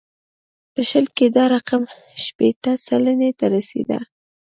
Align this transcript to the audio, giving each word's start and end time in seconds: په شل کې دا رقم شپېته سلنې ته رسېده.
په 0.73 0.81
شل 0.89 1.05
کې 1.15 1.25
دا 1.35 1.45
رقم 1.55 1.83
شپېته 2.23 2.71
سلنې 2.85 3.31
ته 3.39 3.45
رسېده. 3.55 3.99